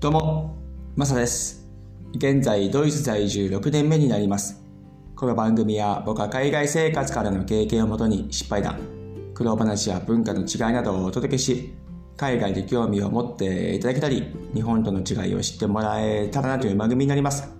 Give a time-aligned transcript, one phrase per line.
[0.00, 0.54] どうも、
[0.94, 1.66] マサです。
[2.14, 4.62] 現在、ドイツ在住6年目になります。
[5.16, 8.78] この番組は僕は海外生活からの経験をもとに失敗談、
[9.34, 11.74] 苦労話や文化の違いなどをお届けし、
[12.16, 17.52] 海外で興味を持っていただけたり、日本との違いを知ってもらえたらなという番組になります。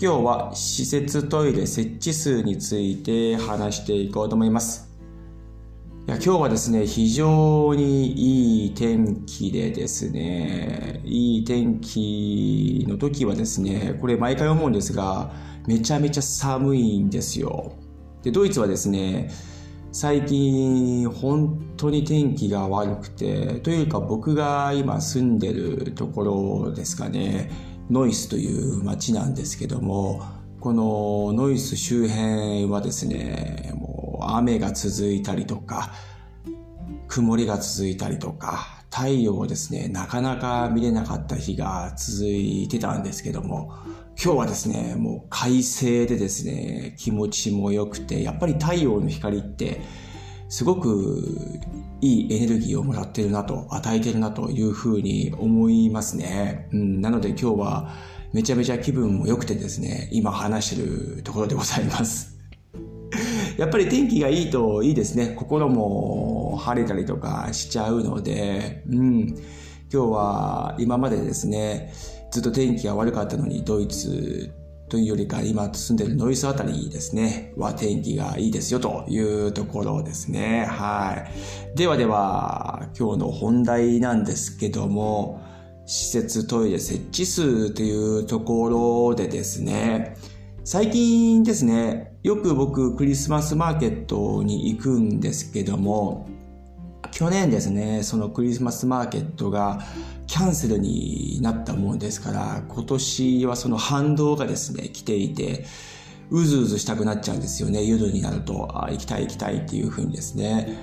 [0.00, 4.87] 今日は施設トイレ設置数について話していこうと思います。
[6.08, 15.30] いや今日はですね、非常にいい天気でですね、いい天気の時はですね、これ毎回思うんですが、
[15.66, 17.74] めちゃめちゃ寒いんですよ。
[18.22, 19.30] で、ドイツはですね、
[19.92, 26.22] 最近本当に天気が悪くて、というか僕が今住んでるとこ
[26.64, 27.50] ろですかね、
[27.90, 30.22] ノイスという町なんですけども、
[30.58, 35.92] このノイス周辺はですね、もう雨が続いたりとか、
[37.08, 43.72] 曇りが続いたりとか、太陽をですね、なかなか見れなかった日が続いてたんですけども、
[44.22, 49.80] 今日はですね、もう快晴でですね、気持ちも良くて、やっぱり太陽の光って、
[50.48, 51.60] すごく
[52.00, 56.68] いいエネルギーをもらってるなと、与えてるなというふうに思いますね。
[56.72, 57.94] うん、なので今日は
[58.32, 62.37] めちゃめちゃ気分も良くてですね、今話してるところでございます。
[63.58, 65.34] やっぱり天気がいいといいですね。
[65.36, 69.26] 心も晴れたりとかしちゃうので、うん。
[69.92, 71.92] 今日は今までですね、
[72.30, 74.54] ずっと天気が悪かったのにドイツ
[74.88, 80.64] というよりか今住んでるノイスあたりですね、は天気がいいですよというところですね。
[80.66, 81.26] は
[81.74, 81.76] い。
[81.76, 85.40] ではでは、今日の本題なんですけども、
[85.84, 90.16] 施設トイレ設置数というところでですね、
[90.70, 96.28] 最近ですね、よく僕クリスマスマーケットに行くんですけども、
[97.10, 99.80] 去年ですね、そのクリスマスマーケットが
[100.26, 105.64] キャンセルになったもんですから、今年はその反動がですね、来ていて、
[106.28, 110.76] うずうずしたくなっちゃうんですよね、夜になると、あ行きたい行きたいっていう風にですね。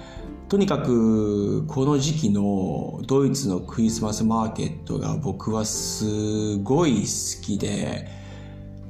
[0.50, 8.25] とにかく、この時期のドイツのクリスマスマーケットが僕はすごい好きで、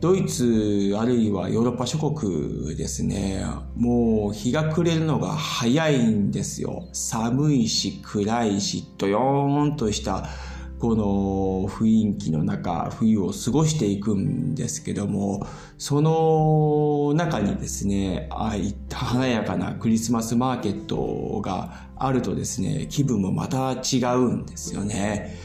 [0.06, 3.44] ドイツあるいはヨーロッパ諸国ですね、
[3.76, 6.88] もう日が暮れるのが早いんですよ。
[6.94, 10.30] 寒いし暗いし、どよーんとした
[10.78, 15.48] この雰囲気の中、冬を過ごしていくんですけども、
[15.80, 25.36] その中にですね、ああいった華やかなクリスマスマーケットがあるとですね、気分もまた違うんですよね。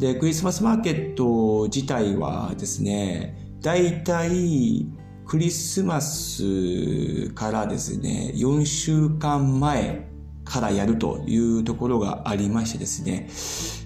[0.00, 4.86] で、クリスマスマーケット自体はですね、だいたい
[5.26, 10.08] クリスマスからですね、4週間前
[10.44, 13.28] からやるというところがありましてですね、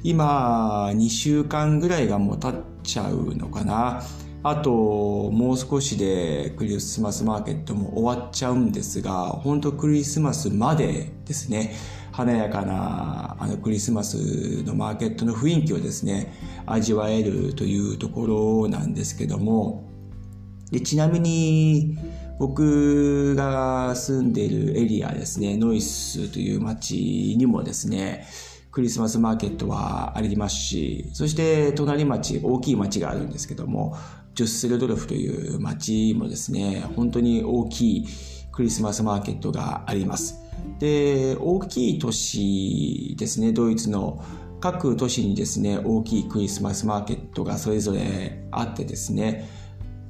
[0.05, 4.03] 今、2週間ぐらいがもう経っちゃうのかな。
[4.45, 11.75] あと、もう少しでクリスマスマーケットも終わっちゃうんですが、本当クリスマスまでですね、
[12.15, 16.33] 華やかなあのクリスマスのマーケットの雰囲気をですね、
[16.65, 18.27] 味わえるというとこ
[18.65, 19.91] ろなんですけども、
[20.71, 21.99] でちなみに
[22.39, 28.29] 僕が住んでいるエリアですね、ノイスという町にもですね、
[28.71, 33.97] クリスマスマーケットはありますし、そして隣町、大きい町があるんですけども、
[34.35, 38.07] ジュッセルドルフという町もですね、本当に大きい
[38.53, 40.44] クリスマスマーケットがあります。
[40.79, 44.23] で、大きい都市ですね、ドイツの
[44.61, 49.49] 各都市にですね、大きいクリスマスマーケットがそれぞれあってですね、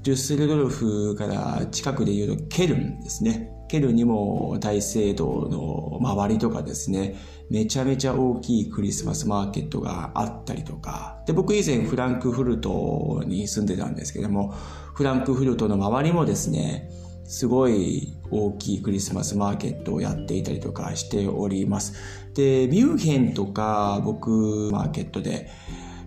[0.02, 3.50] デュッセルドルフから近くでいうとケルンですね。
[3.68, 7.16] ケルンにも大聖堂の周りとかですね、
[7.50, 14.54] めちゃめちゃ大きいクリスマスマーケットがあったりとか、で、僕以前フランクフルトに住んでたんですけども、
[14.94, 16.90] フランクフルトの周りもですね、
[17.24, 21.94] すごい大きいクリスマスマーケットをやっていたりとかしております。
[22.34, 25.50] で、ミュンヘンとか僕マーケットで、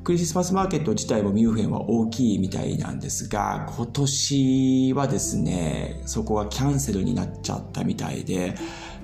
[0.03, 8.55] クリスマスマーケット自体もミュンヘンは大きいみたいなんですが、今年はですね、そこがキャンセルになっちゃったみたいで、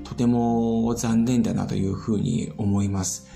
[0.03, 3.27] とても残念だなというふうに思います。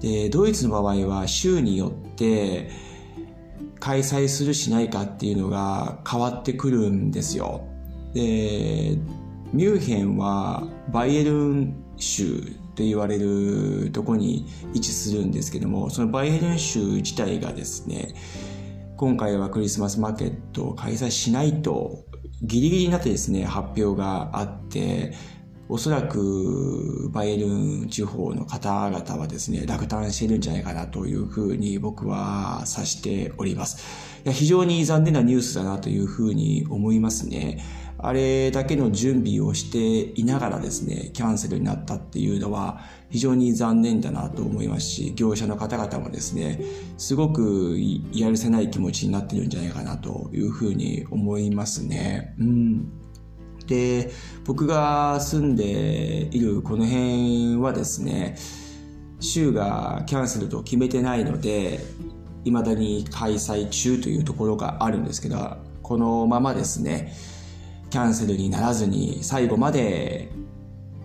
[0.00, 2.70] で、ドイツの場合は州によって
[3.80, 7.66] 開催するしないかっていうのが変わってくるんですよ。
[8.16, 8.96] で、
[9.52, 12.40] ミュンヘンはバイエルン州
[12.74, 18.14] と言われるとこに位置するんですけども、そのバイエルン州自体がですね、
[18.96, 22.06] 今回はクリスマスマーケットを開催しないと、
[22.40, 25.12] ギリギリになってですね、発表があって、
[25.68, 33.84] おそらくバイエルン地方の方々はですね、落胆しているんじゃないかなというふうに僕は察しております。
[34.24, 37.62] いや非常に残念なニュースだなというふうに思いますね。
[37.98, 46.60] あれだけの準備をしていながらですね、キャンセルになったっていうのは非常に残念だなと思いますし、業者の方々もですね、
[46.98, 47.76] すごく
[48.12, 52.34] やるせない気持ちになってるんじゃないかなというふうに思いますね。
[52.38, 52.92] うん。
[53.66, 54.12] で、
[54.44, 58.36] 僕が住んでいるこの辺はですね、
[59.20, 61.80] 州がキャンセルと決めてないので、
[62.44, 67.12] 未だに開催中というところがあるんですけど、このままですね、
[67.96, 70.28] キャンセルにならずに最後まで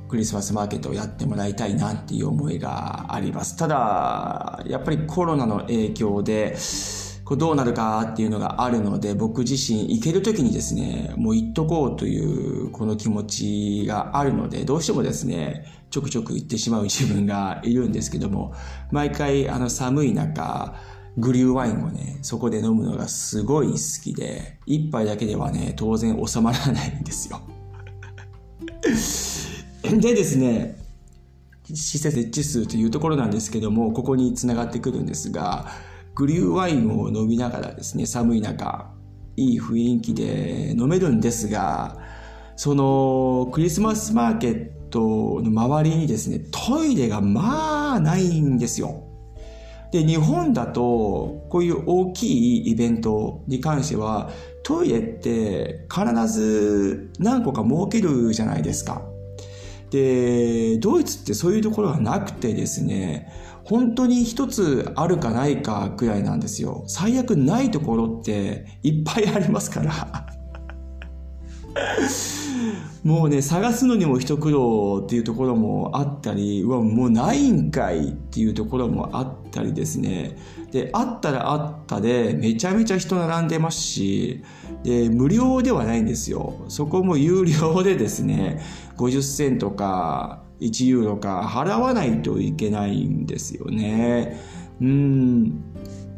[0.10, 3.56] クリスマスマーケットをやってもらいたいなっていう思いがあります。
[3.56, 6.58] ただ、やっぱりコロナの影響で、
[7.24, 18.54] こどうなるかっていうのがあるので、僕自身行ける時にですね、もう行っとこうというこの気持ちがあるので、どうしてもですね、ちょくちょく行ってしまう自分がいるんですけども、
[18.92, 20.76] 毎回あの寒い中、
[21.18, 27.42] グリューワインをね、そこで飲むのがすごい好きで、一杯だけではね、当然収まらないんですよ。
[29.84, 30.78] でですね、
[31.66, 35.68] 施設設置数というところなんですけども、ここにつながってくるんですが、
[36.16, 38.92] グリューワインを飲みながらですね、寒い中、
[39.38, 41.98] いい雰囲気で飲めるんですが、
[42.56, 49.11] そのクリスマスマーケットの周りにですね、トイレがまあないんですよ。
[49.92, 54.30] で、日本だと、こういう大きいイベントに関しては、
[54.64, 59.02] トイレって必ず何個か設けるじゃないですか。
[59.90, 63.28] で、ドイツってそういうところがなくてですね、
[63.66, 66.84] 本当に一つあるかないかくらいなんですよ。
[66.88, 70.26] 最悪ないところっていっぱいありますから。
[73.04, 80.38] もうね、探すのにも一苦労っていうところもあったり、うわ、もうないんかいっていうところもあったりですね。
[80.72, 84.44] で、あったらあったで、めちゃめちゃ人並んでますし、
[84.84, 86.64] で、無料ではないんですよ。
[86.68, 88.62] そこも有料でですね、
[88.98, 94.40] 50セントか1ユーロか払わないといけないんですよね。
[94.80, 95.64] うん。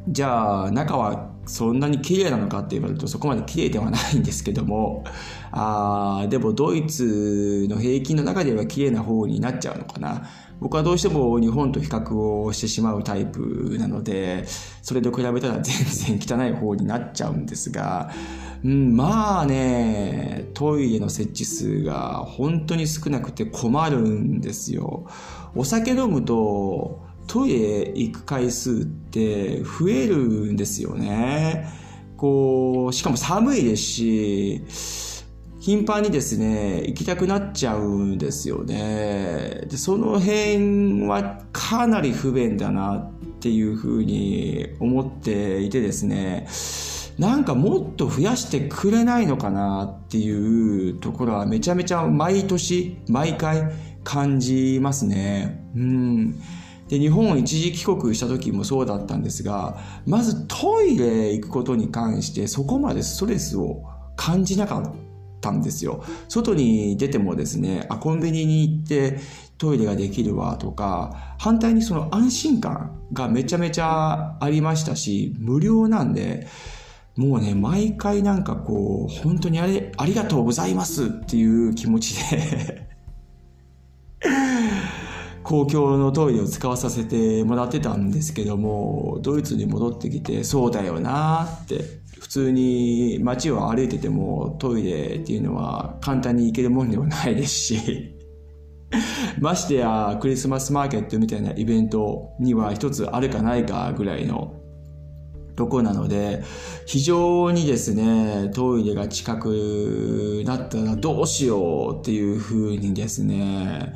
[0.07, 5.03] じゃあ、中はそんなに綺麗なのかって言われるとそこまで綺麗ではないんですけども、
[5.51, 10.27] あでもドイツの平均の中では綺麗な方になっちゃうのかな。
[10.59, 14.45] 僕はどうしても日本と比較をしてしまうタイプなので、
[14.81, 18.11] それと比べたら全然汚い方になっちゃうんですが、
[18.63, 25.05] うん、まあね、トイレの設置数が本当に少なくて困るんですよ。
[25.53, 30.17] お酒飲むとトイレ行く回数って増える
[30.51, 31.67] んですよね。
[32.17, 34.61] こう、しかも寒いですし、
[35.59, 39.61] 頻繁にですね、行きたくなっちゃうんですよね。
[39.69, 46.47] で、その辺はかなり不便だなっていうふうに思っていてですね、
[47.17, 53.71] なんかもっと増やしてくれないのかなっていうところはめちゃめちゃ毎年、毎回
[54.03, 55.65] 感じますね。
[55.75, 56.41] うん。
[56.89, 63.83] で、日本を一時帰国した時もそうだったんですが、まずトイレ行くことに関してそこまでストレスを
[64.15, 64.93] 感じなかっ
[65.41, 66.03] たんですよ。
[66.27, 69.19] 外に出てもですね、あ、コンビニに行って
[69.57, 76.47] トイレができるわとか、反対にその安心感がめちゃめちゃありましたし、無料なんで、
[77.15, 82.87] もうね、毎回なんかこう、本当にあれ、ありがとうございますっていう気持ちで
[85.53, 91.83] 公共のトイレを使わさせてもらってたんですけども、ドイツに戻ってきて、そうだよなって、
[92.19, 98.15] 普通に街を歩いててもトイレっていうのは簡単に行けるもんではないですし、
[99.39, 104.55] ましてやクリスマスマーケットみたいなイベントには一つあるかないかぐらいの
[105.55, 106.43] とこなので、
[106.85, 113.93] 非常にですね、トイレが近くなったらどうしようっていう風にですね、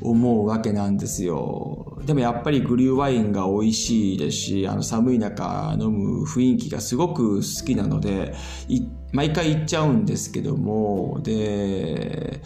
[0.00, 1.98] 思うわけなんですよ。
[2.04, 8.34] でもやっぱりグリューワインが美味しいですし、あの寒い中飲む雰囲気がすごく好きなので、
[9.12, 12.40] 毎回行っちゃうんですけども、で、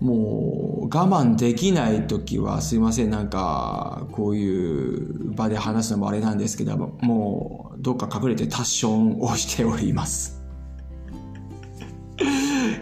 [0.00, 10.40] もう我慢できない時はすいませんなんかこういう場で話すのもあれなんですけどもうどっか隠れてタッションをしております。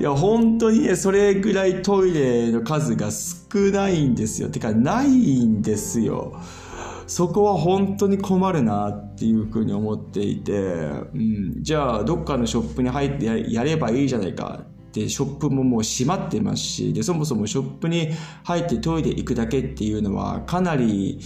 [0.01, 4.49] いや本当にねそれぐらいトイレの数が少ないんですよ。
[4.49, 6.41] てかないんですよ。
[7.09, 14.63] そこは本当に困るなっていうふうに思っていて、うん、じゃあどっかのショップに入ってやればいいじゃないか
[14.93, 18.11] でショップももう閉まってますしでそもそもショップに
[18.45, 21.19] 入ってトイレ行くだけっていうのはかなり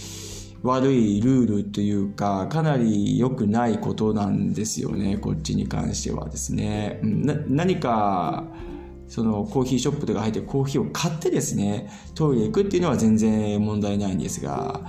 [0.63, 6.99] 悪いルールというかかなり良くないことなんですよねこっちに関してはですね。
[7.03, 8.45] な何か
[9.09, 14.81] そのコーヒーショップとか入ってコーヒーを買ってですねトイレ行くっていうのは全然問題ないんですが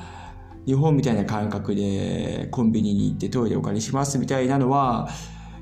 [0.64, 5.08] 日本みたいな感覚でコンビニに行ってトイレお借りしますみたいなのは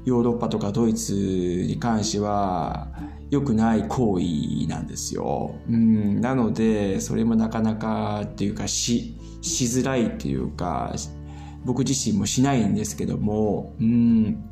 [0.05, 2.89] ヨーロッパとかドイツに関しては
[3.31, 5.55] 良くない行為なんですよ。
[5.69, 10.95] うん、なのでそれもなかなかっていうかししづらいっていうか
[11.65, 14.43] 僕自身もしないんですけども、うん、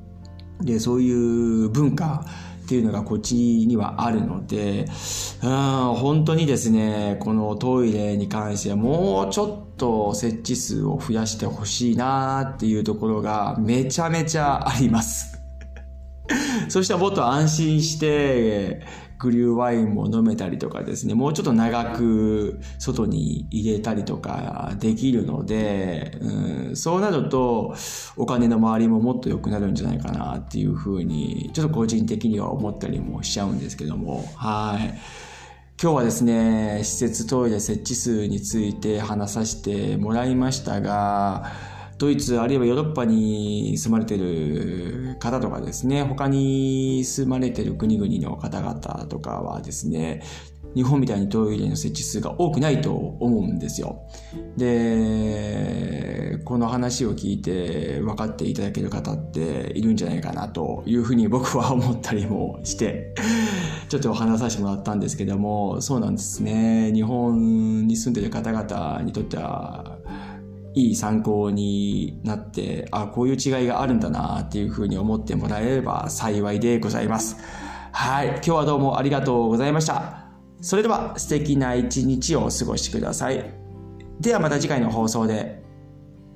[0.61, 2.25] でそういう文化
[2.65, 4.87] っていうのがこっちにはあるので、
[5.43, 15.40] うん、本当にですね、このトイレに関してはもうちょっと設置数を増やしてほしいなっていうところがめちゃめちゃあります。
[16.69, 18.83] そしたらもっと安心して、
[19.21, 27.75] グリューワインも飲めたりとかですね、もうちょっと長く外に入れたりとかできるので、うん、そうなると
[28.17, 34.99] お金の周りももっと良くなるんじゃないかなっていうふうに、ちょっと個人的には思ったりもしちゃうんですけども、はい。
[35.83, 41.53] 今日はですね、施設トイレ設置数について話させてもらいましたが、
[42.01, 50.23] ドイツあるいはヨーロッパに住まれてる方とかですね、他に住まれてる国々の方々とかはですね、
[50.75, 54.01] 日本みたいにトイレの設置数が多くないと思うんですよ。
[54.57, 63.15] で、この話を聞いて分かっていただける方っているんじゃないかなというふうに僕は思ったりもして、
[63.91, 66.93] ちょっと話させてもらったんですけども、そうなんですね。
[66.95, 69.99] 日本に住んでる方々にとっては、
[70.75, 77.37] いい参考になって、あ、こういう違いがあるんだなっていうふうに思ってもらえれば幸いでございます。
[77.93, 78.29] はい。
[78.29, 80.29] 今日はどうもありがとうございました。
[80.61, 83.53] それでは素敵な一日をお過ごしください。
[84.21, 85.61] ではまた次回の放送で。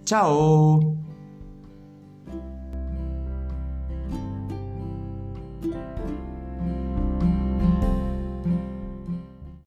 [0.05, 0.94] チャオ